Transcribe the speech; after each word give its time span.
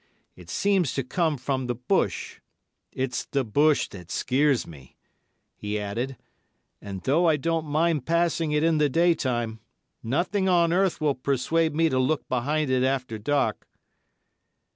It 0.35 0.49
seems 0.49 0.95
to 0.95 1.03
come 1.03 1.37
from 1.37 1.67
the 1.67 1.75
bush. 1.75 2.39
It's 2.91 3.23
the 3.27 3.43
bush 3.43 3.87
that 3.89 4.09
skeers 4.09 4.65
me," 4.65 4.97
he 5.55 5.79
added, 5.79 6.17
"and 6.81 7.03
though 7.03 7.27
I 7.27 7.37
don't 7.37 7.67
mind 7.67 8.07
passing 8.07 8.51
it 8.51 8.63
in 8.63 8.79
the 8.79 8.89
day 8.89 9.13
time, 9.13 9.59
nothing 10.01 10.49
on 10.49 10.73
earth 10.73 11.01
will 11.01 11.13
persuade 11.13 11.75
me 11.75 11.87
to 11.87 11.99
look 11.99 12.27
behind 12.27 12.71
it 12.71 12.83
after 12.83 13.19
dark." 13.19 13.69